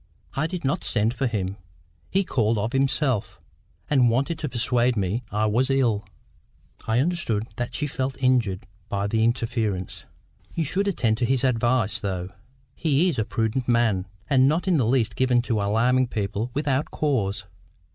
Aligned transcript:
I 0.33 0.47
did 0.47 0.65
not 0.65 0.83
send 0.83 1.13
for 1.13 1.27
him. 1.27 1.57
He 2.09 2.23
called 2.23 2.57
of 2.57 2.71
himself, 2.73 3.39
and 3.87 4.09
wanted 4.09 4.39
to 4.39 4.49
persuade 4.49 4.97
me 4.97 5.21
I 5.31 5.45
was 5.45 5.69
ill." 5.69 6.07
I 6.87 6.97
understood 6.97 7.43
that 7.57 7.75
she 7.75 7.85
felt 7.85 8.17
injured 8.17 8.65
by 8.89 9.03
his 9.03 9.13
interference. 9.21 10.05
"You 10.55 10.63
should 10.63 10.87
attend 10.87 11.19
to 11.19 11.25
his 11.25 11.43
advice, 11.43 11.99
though. 11.99 12.29
He 12.73 13.09
is 13.09 13.19
a 13.19 13.25
prudent 13.25 13.67
man, 13.67 14.07
and 14.27 14.47
not 14.47 14.67
in 14.67 14.77
the 14.77 14.87
least 14.87 15.15
given 15.15 15.39
to 15.43 15.61
alarming 15.61 16.07
people 16.07 16.49
without 16.55 16.89
cause." 16.89 17.45